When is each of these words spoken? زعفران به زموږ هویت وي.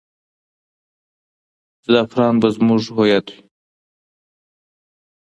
زعفران 1.91 2.33
به 2.41 2.47
زموږ 2.55 2.83
هویت 2.95 3.27
وي. 3.33 3.39